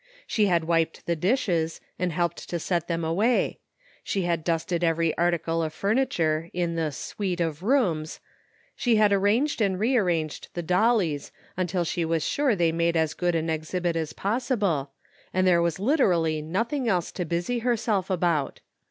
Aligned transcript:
She 0.25 0.47
had 0.47 0.63
wiped 0.63 1.05
the 1.05 1.15
dishes, 1.15 1.79
and 1.99 2.11
helped 2.11 2.49
to 2.49 2.57
set 2.57 2.87
them 2.87 3.05
away; 3.05 3.59
she 4.03 4.23
had 4.23 4.43
dusted 4.43 4.83
every 4.83 5.15
article 5.15 5.61
of 5.61 5.73
furniture 5.75 6.49
in 6.53 6.73
the 6.73 6.81
'^ 6.89 6.91
suite" 6.91 7.39
of 7.39 7.61
rooms; 7.61 8.19
she 8.75 8.95
had 8.95 9.13
arranged 9.13 9.61
and 9.61 9.79
re 9.79 9.95
arranged 9.95 10.47
the 10.55 10.63
dollies 10.63 11.31
until 11.55 11.83
she 11.83 12.03
was 12.03 12.23
sure 12.25 12.55
they 12.55 12.71
made 12.71 12.97
as 12.97 13.13
good 13.13 13.35
an 13.35 13.47
exhibit 13.51 13.95
as 13.95 14.11
possible, 14.11 14.89
and 15.35 15.45
there 15.45 15.61
was 15.61 15.77
literally 15.77 16.41
nothing 16.41 16.87
else 16.89 17.11
to 17.11 17.23
busy 17.23 17.59
herself 17.59 18.09
about. 18.09 18.59